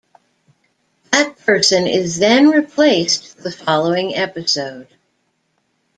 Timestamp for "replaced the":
2.49-3.51